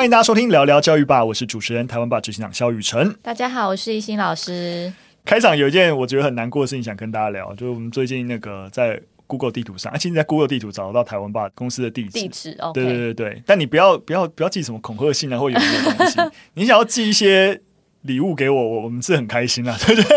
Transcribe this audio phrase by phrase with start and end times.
[0.00, 3.14] 欢迎大家收听聊聊教育吧，我是主持人台湾吧执行长肖雨辰。
[3.20, 4.90] 大家好，我是一心老师。
[5.26, 12.12] 开场有一件我觉得很难过的事情想跟大家聊，就是我们最近那个在 Google 地图上，其实在 Google 地图找得到台湾吧公司的地址。
[12.12, 16.18] 地址哦，对对对对，但你不要不要不要寄什么恐吓信啊，或有什么东西，
[16.54, 17.60] 你想要寄一些。
[18.04, 20.16] 礼物给我，我我们是很开心啊，对不对？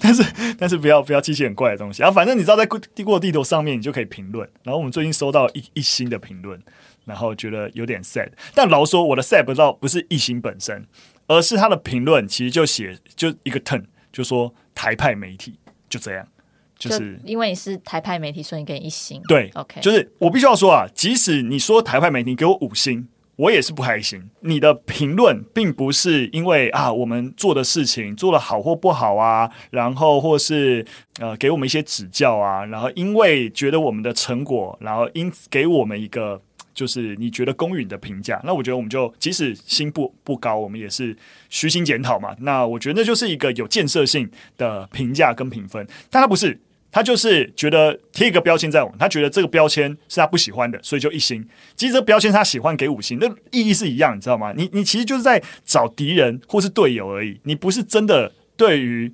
[0.00, 0.24] 但是
[0.58, 2.10] 但是不要不要寄些很怪的东西啊。
[2.10, 4.48] 反正你知道，在 Google 地图上面，你就可以评论。
[4.62, 6.58] 然后我们最近收到一一星的评论，
[7.10, 8.28] 然后觉得有点 sad。
[8.54, 10.86] 但老实说，我的 sad 不到不是一星本身，
[11.26, 16.24] 而是他的评论其实就写就一个 turn，就说台派媒体就这样，
[16.78, 19.20] 就是就因为你是台派媒体，所以你给你一星。
[19.26, 23.08] 对，OK，就是我必须要说啊，即使你说台派媒体给我五星。
[23.36, 24.22] 我也是不开心。
[24.40, 30.84] 你的评论并不是因为啊，我们做的事情做的好或不好啊，然后或是
[31.18, 36.42] 呃给我们一些指教啊，然后因为觉得我们的成果，然后因此给我们一个
[36.80, 38.40] 就是你觉得公允的评价。
[38.42, 41.14] 那我觉得我们就即使心不不高，我们也是
[41.50, 42.34] 虚心检讨嘛。
[42.40, 46.58] 那我觉得那就是一个有建设性的评价跟评分，但他不是。
[46.92, 51.46] 他就是觉得贴一个标签在我，他觉得这个标签是他不喜欢的，所以就一星。
[51.76, 54.52] 其实这标签他喜欢给五星，那意义是一样，你知道吗？
[54.56, 59.12] 你你其实就是在找敌人或是队友而已，你不是真的对于。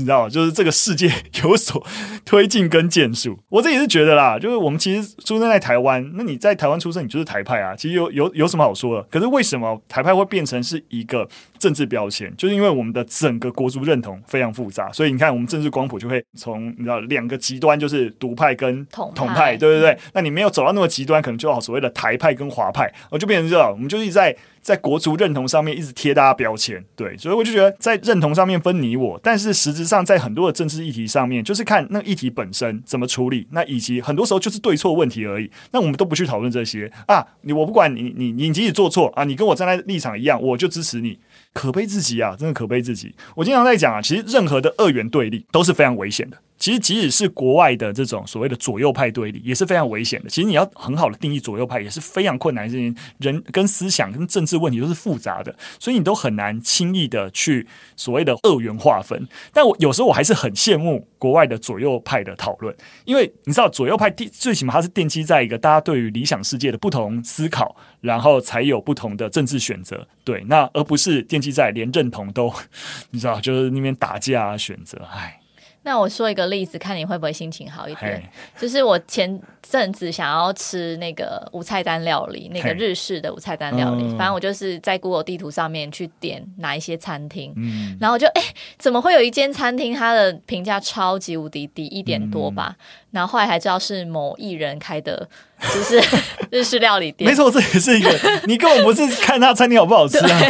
[0.00, 1.10] 你知道，就是这个世界
[1.42, 1.84] 有所
[2.24, 3.38] 推进跟建树。
[3.48, 7.74] 我自己是觉得啦，就是我们其实出生在台湾，那你在台湾出生，你就是台派啊。
[7.76, 9.02] 其实有有有什么好说的？
[9.10, 11.28] 可是为什么台派会变成是一个
[11.60, 12.34] 政治标签？
[12.36, 19.96] 就是因为我们的整个国族认同非常复杂，所以你看，我们政治光谱就会从你知道两个极端，就是独派跟统派，统派，对不对。
[20.12, 24.34] 那你没有走到那么极端，可能就好所谓的台派跟华派，我就变成这样，我们就是在。
[24.62, 35.50] 在国族认同上面一直贴大家标签，对，所以我就觉得在认同上面分你我，但是实质上在很多的政治议题上面，就是看那议题本身怎么处理，那以及很多时候就是对错问题而已。
[35.72, 41.18] 那我们都不去讨论这些啊，你我不管你你你即使做错啊，你跟我站在立场一样，我就支持你，
[41.52, 43.14] 可悲至极啊，真的可悲至极。
[43.34, 46.36] 我经常在讲啊，其实任何的二元对立都是非常危险的。
[46.60, 50.28] 其实，即使是国外的这种所谓的左右派对立，也是非常危险的。
[50.28, 52.94] 其实，你要很好的定义左右派，也是非常困难的事情。
[53.18, 57.66] 人跟思想跟政治问题都是复杂的，所以你都很难轻易的去
[57.96, 59.26] 所谓的二元划分。
[59.54, 70.06] 但我有时候我还是很羡慕国外的左右派的讨论，因为你知道，左右派最起码它是奠基在一个大家对于理想世界的不同思考，然后才有不同的政治选择。
[70.24, 72.52] 对，那而不是奠基在连认同都
[73.12, 75.39] 你知道，就是那边打架，选择，唉。
[75.82, 78.22] 那我说一个例子，看你会不会心情好一点。
[78.58, 84.06] 就是我前阵子想要吃那个无菜单料理，那个日式的无菜单料理。
[84.10, 92.76] 反正我就是在 Google 地图上面去点哪一些餐厅，嗯、然后我就哎、欸，怎么会有一间餐厅它的评价超级无敌低，一点多吧？
[92.78, 95.26] 嗯、然后后来才知道是某艺人开的，
[95.60, 95.98] 就是
[96.52, 97.28] 日式料理店。
[97.28, 98.10] 没错，这也是一个，
[98.44, 100.40] 你根本不是看他餐厅好不好吃啊。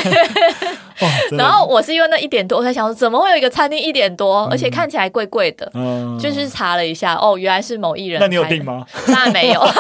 [1.00, 8.20] 哦、然后我是因为那一点多，我才想说怎么会有一个餐厅一点多，嗯、而且看起来贵贵的，嗯、就是查了一下，哦，原来是某艺人。
[8.20, 8.86] 那你有订吗？
[9.06, 9.60] 当然没有。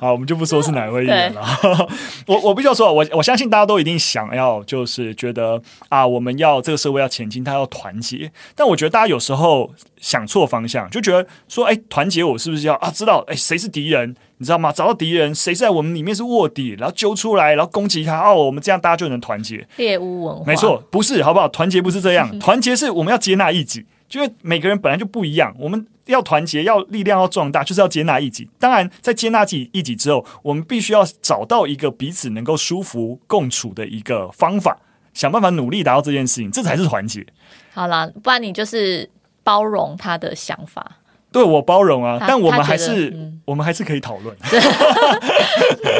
[0.00, 1.42] 好，我们就不说是哪位艺人了。
[2.26, 8.30] 我我必须要说，我我相信大家都一定想要，就是觉得啊，我们要这个社会要前进，他要团结。
[8.54, 12.90] 但我觉得大家有时候想错方向，就觉得说，哎，团结我是不是要啊？
[12.90, 14.14] 知道哎，谁是敌人？
[14.38, 14.72] 你知道吗？
[14.72, 18.18] 找到敌人，谁在我们里面是卧底，然后揪出来，然后攻击他。
[18.20, 19.66] 哦，我们这样大家就能团结。
[19.76, 21.48] 猎巫文化，没错，不是，好不好？
[21.48, 25.54] 团结不是这样， 团结是我们要接纳异己，就是每个人本来就不一样。
[25.58, 28.48] 我们要团结，要力量要壮大，就是要接纳异己。
[28.58, 34.78] 当然，在接纳自己异己之后，我们必须要找到一个彼此能够舒服共处的一个方法，
[35.12, 37.26] 想办法努力达到这件事情，这才是团结。
[37.72, 39.10] 好了，不然你就是
[39.42, 40.98] 包容他的想法。
[41.30, 44.34] 对，我包容啊，但我们还是、嗯、我们还是可以讨论。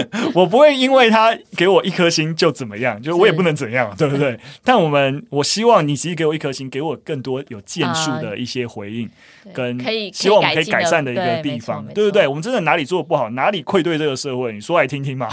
[0.34, 4.38] 我不会因为他给我一颗星就怎么样，就我也不能怎样，对不对？
[4.64, 9.10] 但我们我希望你其实给我一颗星，给我更多有建树的一些回应，
[9.44, 12.26] 呃、跟可以希望我们可以改善的一个地方，对，对不对？
[12.26, 15.28] 我们真的哪里做的不好，哪里愧对这个社会，你说来听听嘛。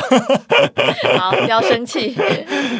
[1.17, 2.15] 好，不要生气。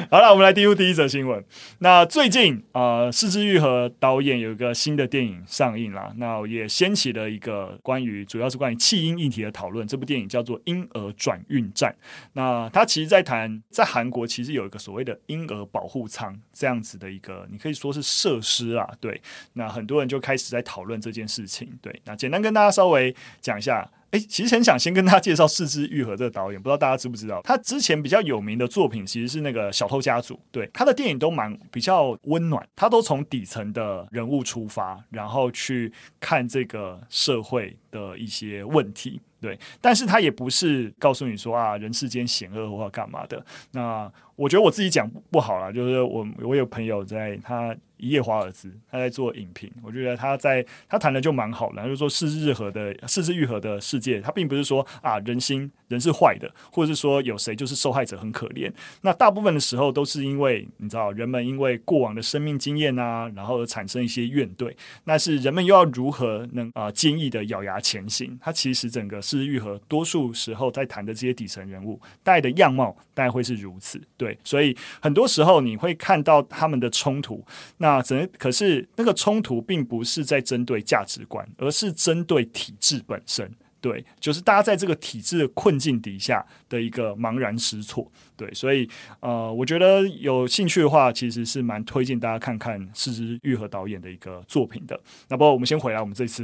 [0.09, 1.43] 好了，我们来进入第一则新闻。
[1.79, 7.04] 那最近啊，是枝裕和导演有一个新的电影上映了，那我也掀起。
[7.05, 11.91] 起了一个关于主要是关于弃婴议题的讨论，这部电影叫做《婴儿转运站》。
[12.33, 18.89] 那他其实，在谈在韩国其实有一个所谓的婴儿保护舱这样子的一个，你可以说是设施啊。
[18.99, 19.21] 对，
[19.53, 21.77] 那很多人就开始在讨论这件事情。
[21.81, 23.87] 对，那简单跟大家稍微讲一下。
[24.15, 27.41] 诶，其实很想先跟大家介绍四之玉和这个导演，不知道大家知不知道？
[27.43, 39.21] 他之前比较有名的作品其实是那个《小偷家族》，对，他的电影都蛮比较温暖，他都从底层的人物出发，然后去看这个社会的一些问题。
[39.41, 43.45] 对，但是他也不是告诉你说啊，人世间险恶或干嘛的。
[43.71, 47.75] 那我觉得我自己讲不好啦，就是我我有朋友在他。
[47.97, 58.69] 一夜华尔兹，他在做影评，我觉得他在他谈的就蛮好的，就是说是日和的，是日愈合的世界，他并不是说啊人心人是坏的，或者是说有谁就是受害者很可怜。
[59.01, 64.75] 那大部分的时候都是因为你知道，人们因为过往的生命经验啊，然后而产生一些怨怼。
[65.05, 68.35] 那是人们又要如何能啊坚毅的咬牙前行？
[68.41, 74.01] 它其实整个是愈合多数时候在谈的这些底层人物，大概的样貌大概会是如此。
[74.17, 77.45] 对，所以很多时候你会看到他们的冲突。
[77.77, 83.51] 那只可是那个冲突并不是在针对价值观，而是针对体制本身。
[83.85, 88.11] 对，就是大家在这个体制的困境底下的一个茫然失措。
[88.35, 88.89] 对，所以
[89.19, 94.99] 呃，我觉得有兴趣的话，其实是蛮推荐大家看看是枝裕和导演的一个作品的。
[95.27, 96.43] 那不过我们先回来，我们这次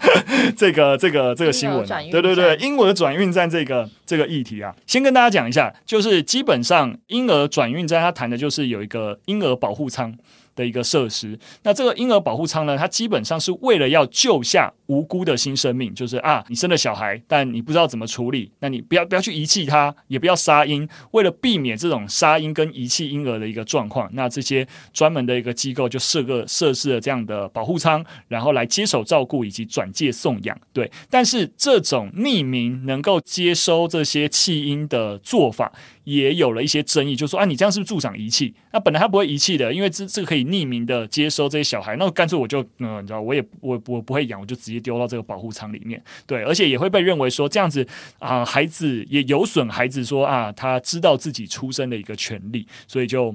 [0.56, 10.16] 这个这个这个新闻，对对对，婴儿转运站这个这个议题啊，先跟大家讲一下，就是基本上婴儿转运站，它谈的就是有一个婴儿保护舱。
[10.56, 30.58] 的一个设施，那这个婴儿保护舱呢，它基本上是为了要救下无辜的新生命，就是啊，你生了小孩，但你不知道怎么处理，那你不要不要去遗弃它，也不要杀婴，为了避免这种杀婴跟遗弃婴儿的一个状况，那这些专门的一个机构就设个设置了这样的保护舱，然后来接手照顾以及转介送养。
[30.72, 35.70] 对，但是这种匿名能够接收这些弃婴的做法，
[36.04, 38.54] 也有了一些争议，就是说啊，你这样是不是助长遗弃？
[38.72, 46.02] 那本来他不会遗弃的，因为这这个可以匿名的接收这些小孩，那干脆我就嗯，你知道，我也我我不会养，我就直接丢到这个保护舱里面。
[46.26, 47.86] 对，而且也会被认为说这样子
[48.18, 53.34] 啊，孩子也有损孩子说啊，他知道自己出生的一个权利，所以就。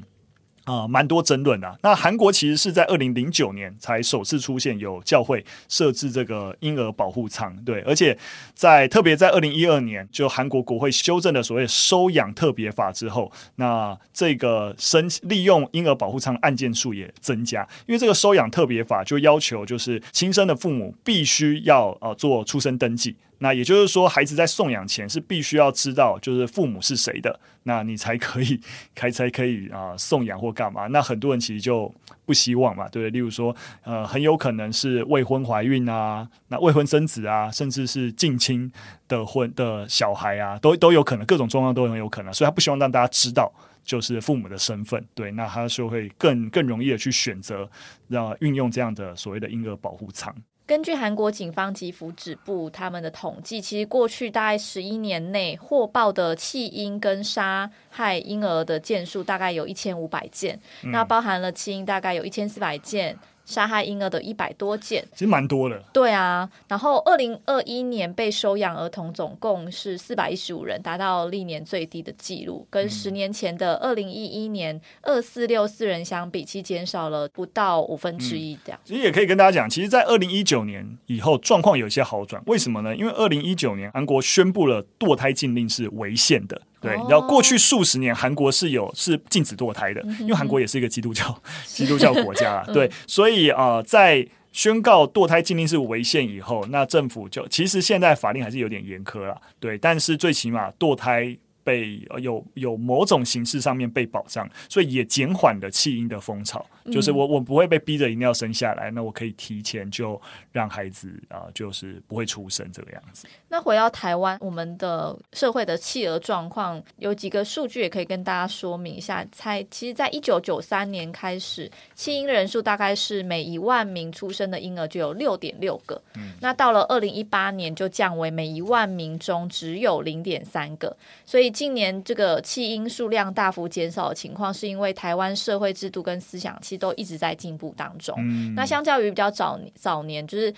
[0.65, 1.75] 啊，蛮、多争论的、啊。
[1.81, 8.17] 那韩国其实是在二零零九年才首次出现有教会设置这个婴儿保护舱，对，而且
[8.53, 23.15] 在特别在二零一二年，就韩国国会修正了所谓收养特别法之后，那这个申利用婴儿保护舱案件数也增加，因为这个收养特别法就要求就是亲生的父母必须要呃做出生登记。
[23.43, 28.57] 那也就是说，孩子在送养前是必须要知道，就是父母是谁的，那你才可以，
[28.95, 30.87] 才才可以啊、送养或干嘛。
[30.87, 31.93] 那很多人其实就
[32.25, 33.53] 不希望嘛，对，例如说，
[33.83, 38.71] 呃，很有可能是未婚怀孕啊，那未婚生子啊，甚至是近亲
[39.09, 42.33] 的婚的小孩啊，都都有可能，各种状况都很有可能。
[42.33, 43.51] 所以他不希望让大家知道，
[43.83, 47.69] 就是父母的身份，对，那他就会更更容易的去选择，
[48.07, 50.33] 让运用这样的所谓的婴儿保护舱。
[50.73, 63.15] 根据韩国警方及福祉部他们的统计，其实过去大概十一年内获报的弃婴跟杀害婴儿的件数大概有一千五百件，嗯、那包含了弃婴大概有一千四百件。
[63.45, 65.83] 杀害婴儿的一百多件，其实蛮多的。
[65.91, 78.79] 对啊，然后二零二一年被收养儿童总共是四百一十五人，达到历年最低的记录，跟十年前的二零一一年二四六四人相比，其减少了不到五分之一这样。
[78.83, 82.41] 其实也可以跟大家讲，其实，在二零一九年以后，状况有些好转。
[82.47, 82.95] 为什么呢？
[82.95, 86.61] 因为二零一九年韩国宣布了堕胎禁令是违宪的。
[86.83, 91.35] 对，然后过去数十年，韩国是有是禁止堕胎的，因为韩国也是一个基督教
[91.65, 101.35] 基督教国家， 对，所以啊、呃，在宣告堕胎禁令是违宪以后，那政府就其实现在法令还是有点严苛了，对，但是最起码堕胎。
[101.65, 106.65] 被有有某种形式上面被保障，所以也减缓了弃婴的风潮。
[106.91, 110.19] 就是我我不会被逼着一定要生下来，那我可以提前就
[110.51, 113.25] 让孩子啊、呃，就是不会出生这个样子。
[113.47, 119.25] 那回到台湾，我们的社会的弃儿状况有几个数据也可以跟大家说明一下。
[119.31, 126.01] 才其实，在一九九三年开始，弃婴人数大概是每一万名出生的婴儿就有六点六个。
[126.17, 130.93] 嗯，那到了二零一八年就降为每一万名中只有零点三个，
[131.25, 131.53] 所以。
[131.53, 138.15] 近年这个弃婴数量大幅减少的情况，是因为台湾社会制度跟思想都一直在进步当中。
[138.19, 140.53] 嗯、那相较于比较早早年，就是。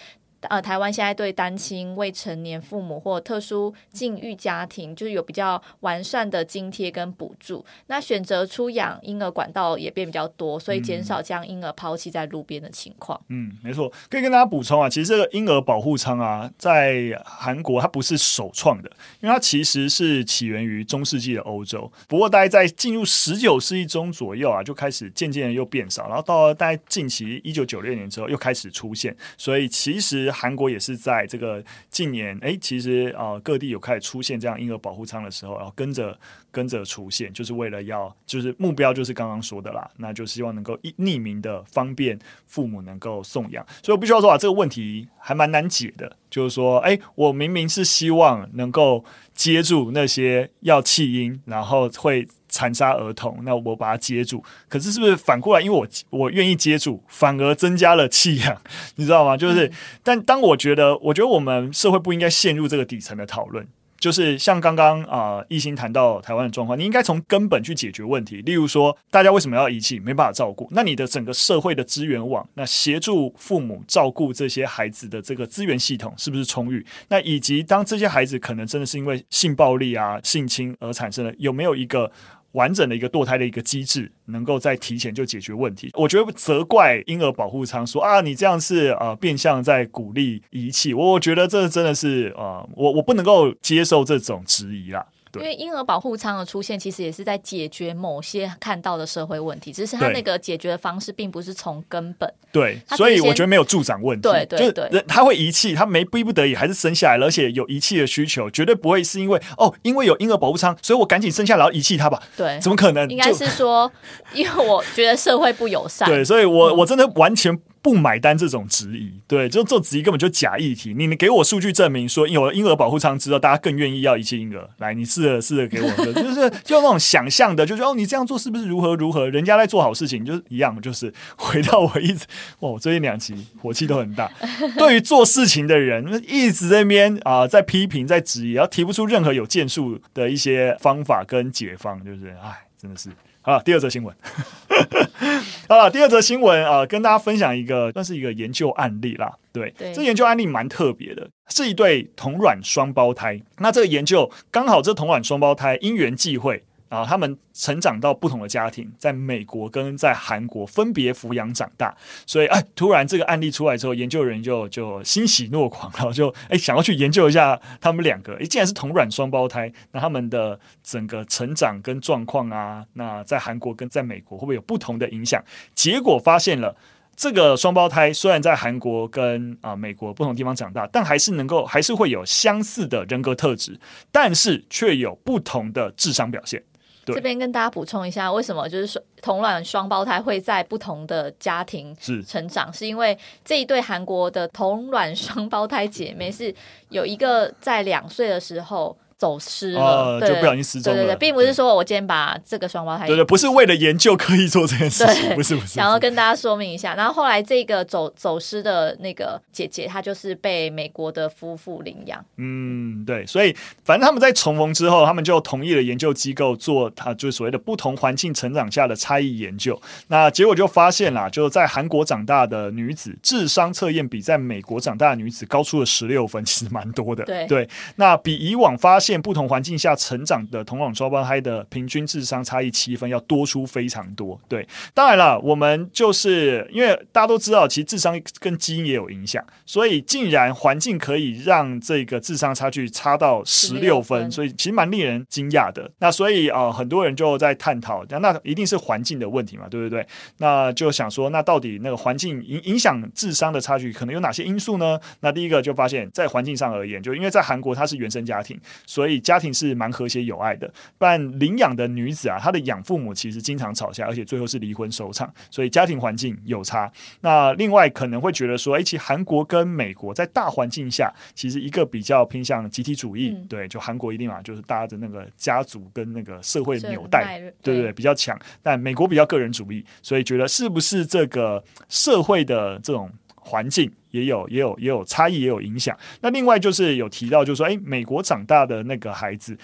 [0.46, 7.66] 呃，台湾现在对单亲、未成年父母或特殊境遇家庭，就是有比较完善的津贴跟补助。
[7.88, 13.20] 那选择出养婴儿管道也变比较多，所以减少将婴儿抛弃在路边的情况。
[13.30, 21.92] 嗯，没错，可以跟大家补充啊，其实这个婴儿保护舱啊，在韩国它不是首创的，因为它其实是起源于中世纪的欧洲。
[22.08, 29.16] 不过大概在进入十九世纪中左右啊，就开始渐渐的又变少，然后到了大概近期一九九六年之后又开始出现。
[29.38, 30.35] 所以其实。
[30.36, 36.20] 韩国也是在这个近年，哎，其实啊、各地有开始出现这样婴儿保护舱的时候，然后跟着
[36.56, 43.66] 跟着出现，就是为了要，就是目标就是刚刚说的啦，那就希望能够匿名的方便父母能够送养。
[43.84, 58.62] 所以我必须要说啊，这个问题还蛮难解的，就是说，哎，我明明是希望能够接住那些要弃婴，然后会残杀儿童，那我把它接住，可是是不是反过来，因为我我愿意接住，反而增加了弃养，
[58.96, 59.36] 你知道吗？
[59.36, 59.72] 就是，嗯、
[60.02, 63.68] 但当我觉得，我觉得我们社会不应该陷入这个底层的讨论。
[64.00, 68.42] 就是像刚刚啊，一心谈到台湾的状况，你应该从根本去解决问题。
[68.42, 70.00] 例如说，大家为什么要遗弃？
[70.00, 70.68] 没办法照顾。
[70.72, 76.86] 那你的整个社会的资源网，那协助父母照顾这些孩子的这个资源系统是不是充裕？
[77.10, 82.12] 那以及当这些孩子可能真的是因为性暴力啊、性侵而产生的，有没有一个？
[82.56, 85.92] 完整的一个堕胎的一个机制，能够在提前就解决问题。
[85.94, 95.06] 我觉得责怪婴儿保护舱说啊，你这样是呃变相在鼓励遗弃，我我觉得这真的是呃，我我不能够接受这种质疑啦。
[95.40, 102.32] 因为婴儿保护舱的出现，其实也是在解决某些看到的社会问题，只是他那个解决的方式并不是从根本。
[102.52, 104.22] 对，所以我觉得没有助长问题。
[104.22, 112.22] 对对对，就是他会遗弃，他没逼不得已还是生下来了，而且有遗弃的需求，绝对不会是因为哦，因为有婴儿保护舱，所以我赶紧生下来然后遗弃他吧？
[112.38, 113.10] 对，怎么可能？
[113.10, 113.92] 应该是说，
[114.34, 116.08] 因为我觉得社会不友善。
[116.08, 117.60] 对，所以我我真的完全。
[117.86, 120.92] 不买单这种质疑，对，就这质疑根本就假议题。
[120.98, 124.68] 你们给我数据证明说有了婴儿保护舱之后，大家更愿意要遗弃婴儿。
[124.80, 129.30] 来，你试着试着给我， 就是就那种想象的，就是哦，你这样做是不是如何如何？
[129.30, 132.26] 人家在做好事情，就是一样，就是 回到我一直
[132.62, 134.32] 哇，我最近两集火气都很大。
[134.80, 143.10] 对于做事情的人，一直在那边啊、在批评，在质疑，然后提不出任何有建树的一些方法跟解方，就是哎，真的是。
[143.46, 144.16] 好，第二则新闻。
[145.70, 149.32] 好了，第二则新闻啊、呃，跟大家分享一个，算是一个研究案例啦。
[149.54, 153.40] 对，对这研究案例蛮特别的，是一对同卵双胞胎。
[153.60, 156.64] 那这个研究刚好，这同卵双胞胎因缘际会。
[156.90, 175.44] 啊，他们成长到不同的家庭，在美国跟在韩国分别抚养长大，所以哎，突然这个案例出来之后，研究人就就欣喜若狂，然后就哎想要去研究一下他们两个， 哎，竟然是同卵双胞胎，那他们的整个成长跟状况啊，那在韩国跟在美国会不会有不同的影响？
[175.74, 176.76] 结果发现了，
[177.16, 183.80] 这个双胞胎虽然在韩国跟啊美国不同地方长大，但还是能够还是会有相似的人格特质，
[184.12, 186.62] 但是却有不同的智商表现。
[187.06, 191.96] 这边跟大家补充一下，为什么就是说同卵双胞胎会在不同的家庭
[192.26, 196.54] 成长，是，是因为这一对韩国的同卵双胞胎姐妹是
[196.90, 198.98] 有一个在两岁的时候。
[199.18, 201.00] 走失了，就不小心失踪了。
[201.00, 205.68] 对对对，并不是说我今天把这个双胞胎，对对，不是为了研究刻意做这件事情，不是不是。
[205.68, 212.24] 想要跟大家说明一下，然后后来这个走走失的那个姐姐，她就是被美国的夫妇领养。
[212.38, 219.82] 嗯，对，所以反正他们在重逢之后，他们就同意了研究机构做他就是所谓的不同环境成长下的差异研究。
[220.08, 227.24] 那结果就发现啦，就在韩国长大的女子智商测验比在美国长大的女子高出了十六分，其实蛮多的。
[227.24, 229.22] 对对，那比以往发现。
[229.26, 234.40] 不同环境下成长的同卵双胞胎的平均智商差异七分，要多出非常多。
[234.48, 245.90] 对，当然了，我们就是因为大家都知道，其实智商跟基因也有影响，所以竟然环境可以让这个智商差距差到十六分，所以其实蛮令人惊讶的。
[245.98, 250.06] 那所以啊、呃，很多人就在探讨，那一定是环境的问题嘛，对不对？
[250.38, 255.00] 那就想说，那到底那个环境影影响智商的差距可能有哪些因素呢？
[255.22, 258.60] 那第一个就发现，在环境上而言，就因为在韩国它是原生家庭。
[258.96, 266.90] 所以家庭是蛮和谐友爱的，但领养的女子啊，她的养父母其实经常吵架，而且最后是离婚收场，所以家庭环境有差。
[267.20, 278.40] 那另外可能会觉得说，诶，其实韩国跟美国在大环境下，其实一个比较偏向集体主义，嗯、对，就韩国一定嘛，就是大家的那个家族跟那个社会纽带，对对对，比较强。
[278.64, 283.12] 但美国比较个人主义，所以觉得是不是这个社会的这种。
[283.48, 285.96] 环境也有也有也有差异，也有影响。
[286.22, 289.56] 那另外就是有提到，就是说，诶，美国长大的那个孩子，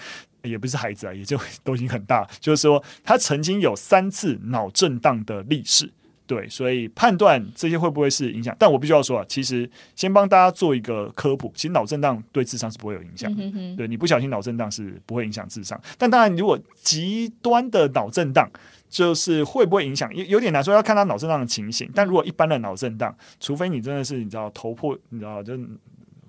[0.42, 2.24] 也不是孩子啊，也就 都已经很大。
[2.38, 5.90] 就是说，他曾经有三次脑震荡的历史，
[6.28, 8.54] 对，所以判断这些会不会是影响。
[8.56, 13.42] 但我必须要说啊，其实先帮大家做一个科普，其实脑震荡对智商是不会有影响的。
[13.42, 15.80] 嗯、哼对，你不小心脑震荡是不会影响智商。
[15.98, 18.48] 但当然，如果极端的脑震荡，
[18.92, 20.14] 就是会不会影响？
[20.14, 21.90] 有有点难说，要看他脑震荡的情形。
[21.94, 25.54] 但如果一般的脑震荡，除非你真的是你知道头破，你知道就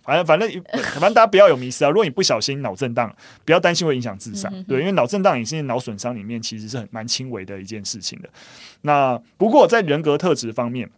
[0.02, 1.90] 反正反正反正大家不要有迷失啊。
[1.90, 4.50] 如果你不小心脑震荡，不要担心会影响智商。
[4.64, 8.30] 对，因为脑震荡也是脑损伤里面其实是很蛮轻微的一件事情的。
[8.82, 10.90] 那不过在人格特质方面。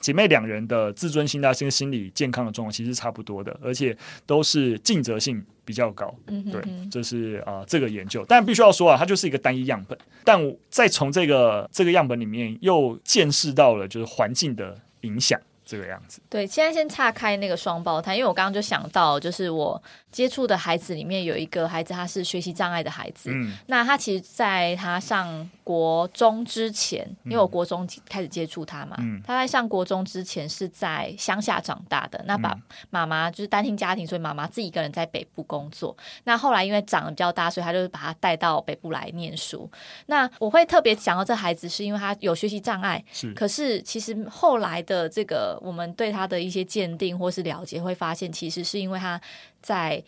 [0.00, 6.14] 姐妹两人的自尊心、大心心理健康的状况其实差不多的，而且都是尽责性比较高。
[6.26, 8.24] 嗯哼哼，对，这是啊、呃、这个研究。
[8.28, 10.40] 但必须要说啊，它就是一个单一样本，但
[10.70, 15.40] 再从这个这个样本里面又见识到了就是环境的影响。
[15.68, 23.28] 这个样子，对，现在先岔开那个双胞胎，因为我刚刚就想到，就是我接触的孩子里面有一个孩子，他是学习障碍的孩子。
[23.30, 32.56] 嗯，那他其实在他上国中之前，因为我国中开始接触他嘛，嗯，他在上国中之前是在乡下长大的，那爸
[32.88, 35.94] 妈妈就是单亲家庭，所以妈妈自己一个人在北部工作。
[36.24, 39.70] 那后来因为长得比较大，所以他就把他带到北部来念书。
[40.06, 45.57] 那我会特别讲到这孩子，是因为他有学习障碍，是，可是其实后来的这个。
[45.62, 49.20] 我们对他的一些鉴定或是了解，会发现其实是因为他
[49.60, 50.02] 在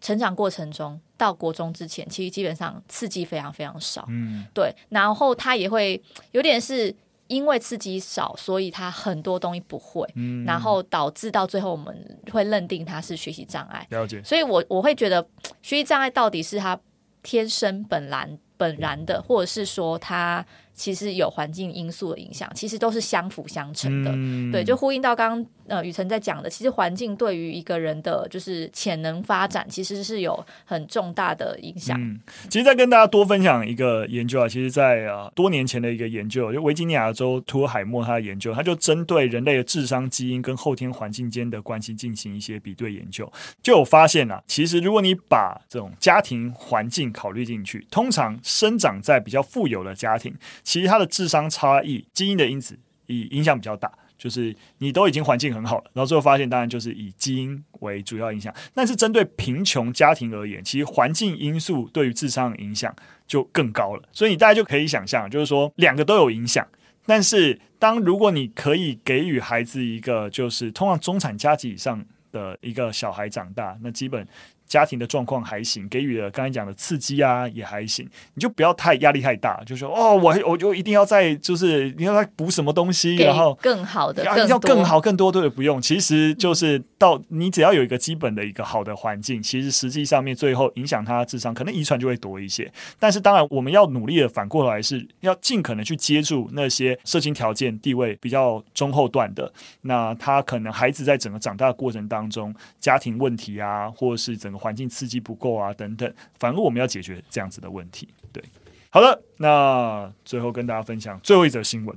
[0.00, 4.04] 成长过程中到国中之前，其实基本上刺激非常非常少。
[4.08, 4.74] 嗯，对。
[4.88, 6.00] 然后他也会
[6.32, 6.94] 有点是
[7.28, 10.06] 因为刺激少，所以他很多东西不会。
[10.14, 13.86] 嗯，然后导致到最后我们会认定他是学习障碍。
[13.90, 14.22] 了解。
[14.22, 15.26] 所以我我会觉得
[15.62, 16.78] 学习障碍到底是他
[17.22, 20.44] 天生本然本然的，或者是说他。
[20.76, 24.12] 其实有环境因素的影响，其实都是相辅相成的。
[24.14, 31.98] 嗯、对，就呼应到刚刚呃雨辰在讲的，其实环境对于一个人的就是潜能发展，其实是有很重大的影响。
[31.98, 50.34] 嗯，其实再跟大家多分享一个研究啊，其实在啊多年前的一个研究，就维吉尼亚州图尔海默他的研究，他就针对人类的智商基因跟后天环境间的关系进行一些比对研究，就有发现啊，其实如果你把这种家庭环境考虑进去，通常生长在比较富有的家庭。
[50.66, 58.52] 其实他的智商差异、基因的因子以影响比较大，就是你都已经环境很好了，然后最后发现当然就是以基因为主要影响。
[58.74, 62.92] 但是针对贫穷家庭而言，其实环境因素对于智商的影响
[63.28, 64.02] 就更高了。
[64.10, 66.66] 所以你大家就可以想象，就是说两个都有影响。
[67.06, 74.26] 但是当如果你可以给予孩子一个就是通常中产家庭以上的一个小孩长大，那基本。
[74.66, 92.68] 家庭的状况还行，给予了刚才讲的刺激啊也还行，你就不要太压力太大，就说哦，我我就一定要在就是你要再补什么东西，然后更好的，要要更好更多对，不用，其实就是到你只要有一个基本的一个好的环境，其实实际上面最后影响他的智商，可能遗传就会多一些。
[92.98, 104.55] 但是当然我们要努力的反过来是要尽可能去接触那些社经条件地位比较中后段的，那他可能孩子在整个长大的过程当中，家庭问题啊，或者是整个。
[104.58, 108.08] 环境刺激不够啊，等等，反而我们要解决这样子的问题。
[108.32, 108.42] 对，
[108.90, 111.96] 好的，那最后跟大家分享最后一则新闻。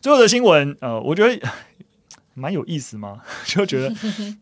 [0.00, 1.48] 最后的新闻，呃，我觉得
[2.34, 3.94] 蛮有意思嘛， 就觉得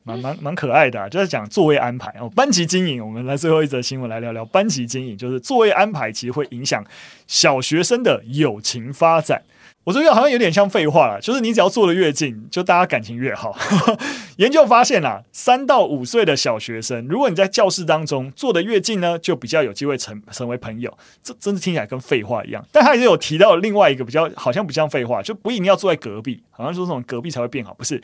[0.02, 3.04] 蛮蛮蛮可爱的，就是讲座位安排哦，班级经营。
[3.04, 6.84] 我们来最后一则新闻来聊聊班级经营，就是座位安排其实会影响
[7.26, 9.42] 小学生的友情发展。
[9.86, 13.56] 我觉得好像有点像废话了，就是你只要坐得越近，就大家感情越好。
[14.36, 20.92] 研究发现啊，三到五岁的小学生，如果你在教室当中坐得越近呢，就比较有机会成成为朋友。
[21.22, 28.02] 这真的听起来跟废话一样，但他也有提到另外一个比较好像不像废话，就不一定要坐在隔壁，好像说这种隔壁才会变好，不是？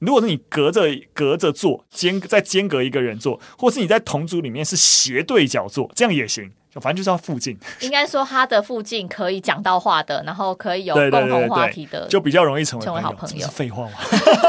[0.00, 6.50] 如果是你隔着隔着坐，间再间隔一个人坐，或是你在同组里面是斜对角坐，这样也行。
[6.72, 13.48] 就反正就是要附近，应该说他的附近可以讲到话的，然后可以有共同话题的，就比较容易成为成为好朋友。
[13.48, 13.92] 废话嘛，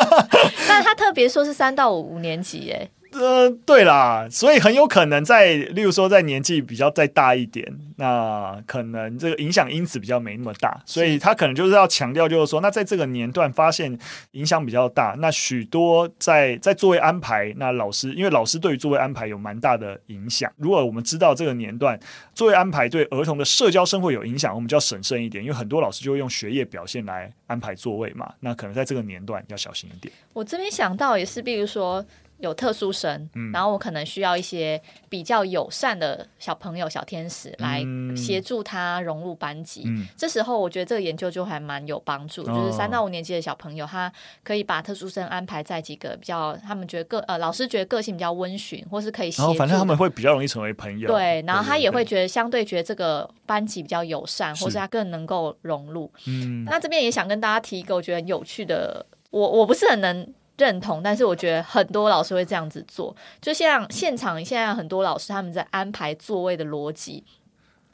[0.70, 2.90] 但他特别说是三到五年级，诶。
[3.14, 7.66] 呃，对啦，所以很有可能在，例如说在年纪比较再大一点，
[7.98, 13.98] 那可能这个影响因子比较没那么大，所以他可能就是要强调，就是说，那在这个年段发现
[14.32, 22.00] 影响比较大，那许多在在座位安排，那老师因为老师对于座位安排有蛮大的影响，如果我们知道这个年段
[22.34, 30.14] 座位安排对儿童的社交生活有影响，我们就要审慎一点，因为很多老师就会用学业表现来安排座位嘛，那可能在这个年段要小心一点。
[30.32, 32.04] 我这边想到也是，比如说。
[32.42, 37.84] 有特殊生，嗯、然后我可能需要一些比较友善的小朋友、小天使来
[38.16, 39.84] 协助他融入班级。
[39.86, 42.44] 嗯、这时候，我觉得这个研究就还蛮有帮助。
[42.44, 44.12] 嗯、就是三到五年级的小朋友，他
[44.44, 49.54] 可以把特殊生安排在几个比较他们觉得个呃老师觉得个性比较温驯，或是可以协助。
[49.54, 51.08] 反正他们会比较容易成为朋友。
[51.08, 56.12] 对，然后他也会觉得相对觉得这个班级比较友善，是或是他更能够融入。
[56.28, 60.34] 嗯，那这边也想跟大家提一个我觉得很有趣的，我我不是很能。
[60.62, 67.24] 认同，但是我觉得很多老师会这样子做，就像现场现在很多老师他们在安排座位的逻辑，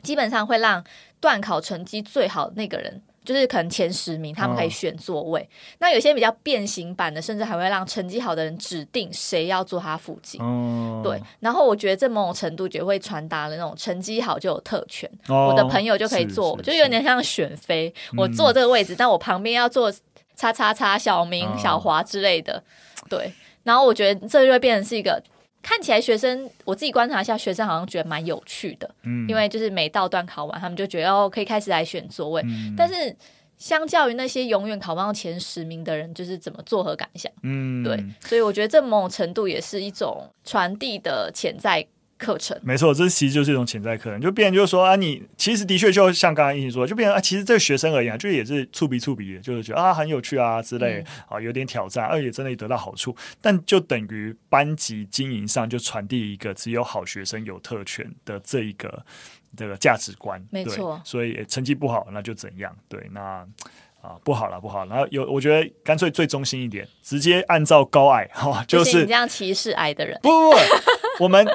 [0.04, 0.84] 基本上会让
[1.22, 5.40] 段考成绩最好的那个人，就是可能前十名，他们可以选座位。
[5.40, 5.48] 哦、
[5.80, 10.42] 那有些比较变形版的，甚至还会让成绩好的人指定谁要坐他附近。
[10.42, 19.90] 哦、对，然后我觉得这某种程度就会传达了那种成绩好就有特权，哦、我的朋友就可以坐，就有点像选妃，我坐这个位置，嗯、但我旁边要坐。
[20.38, 22.64] 叉叉叉小明、嗯、小华之类的，
[23.10, 23.34] 对。
[23.64, 25.22] 然后我觉得这就会变成是一个
[25.62, 33.14] 看起来学生，我自己观察一下，学生好像觉得蛮有趣的，嗯，因为就是每到段考完，他们就觉得哦，可以开始来选座位，嗯、但是。
[33.58, 37.32] 相较于那些永远考不到前十名的人，就是怎么作何感想？
[37.42, 41.84] 嗯，对，所以我觉得这某种程度也是一种传递的潜在
[42.18, 42.60] 课程。
[42.64, 59.06] 没错，这其实就是一种潜在课程，就变成就是说啊，你其实的确就像刚刚一起说，就变成啊，其实这个学生而言，啊就也是触鼻触鼻的，就是觉得啊很有趣啊之类、嗯、啊，有点挑战，而且真的得到好处，但就等于班级经营上就传递一个只有好学生有特权的这一个。
[59.56, 62.76] 这个价值观没错，所以成绩不好那就怎样？
[62.88, 63.44] 对，那
[64.02, 70.20] 啊不好了不好了，然后有我觉得干脆最中心一点，直接按照高矮哈，就是你这样歧视矮的人。
[70.22, 71.48] 不不不，我们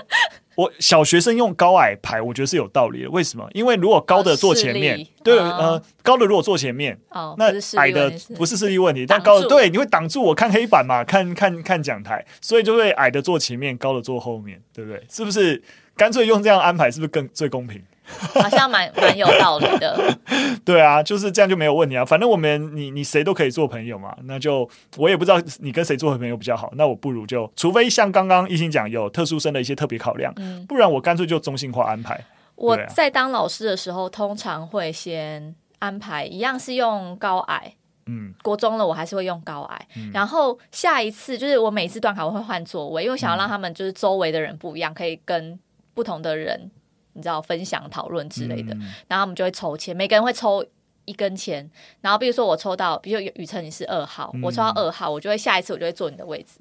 [0.54, 3.10] 我小学生用高矮排，我觉得是有道理的。
[3.10, 3.48] 为什么？
[3.52, 15.02] 因为如果高的坐前面，对呃，高的如果坐前面，哦，那矮的不是视力问题，但高的对你会挡住我看黑板嘛，看看看讲台，所以就会矮的坐前面，高的坐后面，对不对？
[15.10, 15.62] 是不是？
[15.94, 17.80] 干脆用这样安排，是不是更最公平？
[18.40, 20.18] 好像蛮蛮有道理的。
[20.64, 22.05] 对啊，就是这样就没有问题啊。
[22.05, 24.16] 反正我们你你谁都可以做朋友嘛。
[24.25, 26.72] 那就我也不知道你跟谁做朋友比较好。
[26.77, 32.20] 那我不如就，除非像刚刚一心讲有特殊生的一些特别考量，嗯，不然我干脆就中性化安排。
[32.55, 37.75] 我在当老师的时候，通常会先安排一样是用高矮。
[38.07, 45.57] 嗯，国中了我还是会用高矮，嗯，然后下一次就是我每次段考我会换座位，因为我想要让他们就是周围的人不一样，可以跟
[45.94, 46.68] 不同的人
[47.14, 50.64] 你知道分享讨论之类的，嗯，然后我们就会抽签，每个人会抽
[51.05, 51.68] 一根签，
[52.01, 56.61] 然后比如说我抽到，比如雨辰你是二号，嗯，我抽到二号，我就会下一次我就会坐你的位置。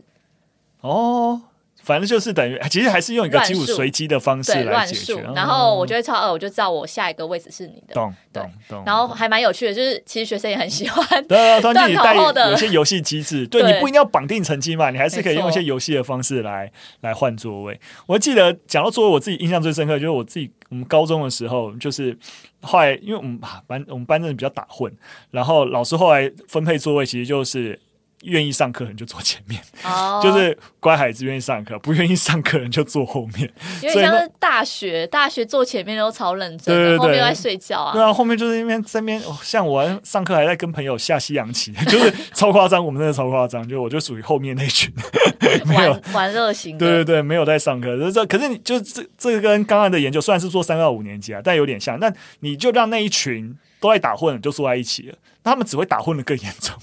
[0.82, 1.42] 哦。
[1.84, 5.22] 反正就是等于， 其实还是用一个几乎随机的方式来解决。
[5.36, 7.94] 然后我就会超二，我就知道我下一个位置是你的。
[7.94, 8.84] 懂懂懂。
[8.86, 11.06] 然后还蛮有趣的，就是其实学生也很喜欢。
[11.28, 17.80] 对啊，团体 带有些游戏机制，对，你不一定要绑定成绩嘛，你还是可以用一些游戏的方式来来换座位。
[18.06, 22.18] 我记得讲到座位，我自己印象最深刻就是我自己，我们高中的时候，就是
[22.62, 24.92] 后来因为我们班我们班真的比较打混，
[25.32, 27.80] 然后老师后来分配座位，其实就是。
[28.24, 30.22] 愿意上课人就坐前面，oh.
[30.22, 33.52] 就是乖孩子愿意上课，不愿意上课人就坐后面。
[33.82, 37.94] 因为像是大学，大学坐前面都超认真，对对对，后面都在睡觉啊。
[37.94, 42.86] 对啊，后面就是那边在那边，像我上课还在跟朋友下西洋棋， 就是超夸张。
[42.86, 44.94] 我们真的超夸张，就我就属于后面那群，
[45.66, 46.78] 没有玩玩乐型。
[46.78, 48.12] 对对对，没有在上课。
[48.12, 52.00] 这可是你就这这个跟刚刚的研究，虽然是做三到五年级啊，但有点像。
[52.00, 55.16] 那你就让那一群都在打混，就坐在一起了。
[55.44, 56.76] 那他们只会打混的更严重，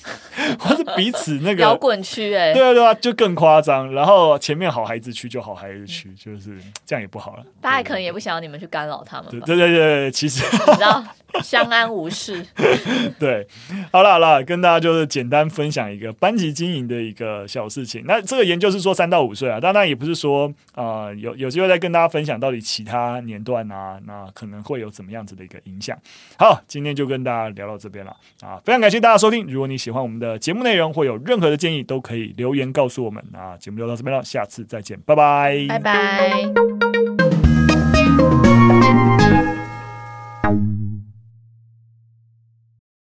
[0.58, 3.92] 或是彼此那个摇滚区哎，对啊对啊，就更夸张。
[3.92, 6.56] 然后前面好孩子区就好孩子区，就是
[6.86, 7.44] 这样也不好了。
[7.60, 9.30] 大家可能也不想要你们去干扰他们。
[9.30, 11.04] 对对对对，其实你知道
[11.42, 12.44] 相安无事。
[13.18, 13.46] 对，
[13.92, 18.02] 好了好了，跟大家就是简单分享一个班级经营的一个小事情。
[18.06, 25.96] 那这个研究是说三到五岁啊，当然也不是说啊、呃、有有机会再跟大家分享到底其他年段啊，那可能会有怎么样子的一个影响。
[26.38, 28.16] 好，今天就跟大家聊到这边了。
[28.40, 29.46] 啊，非常感谢大家收听。
[29.46, 33.22] 如果你喜欢我们的节目内容或有任何的建议都可以留言告诉我们。
[33.32, 35.66] 那节目就到这边了下次再见拜拜。
[35.68, 36.42] 拜拜。